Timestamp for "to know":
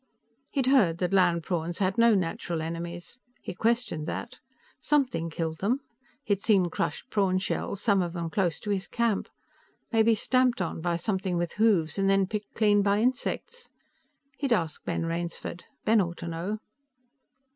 16.17-16.57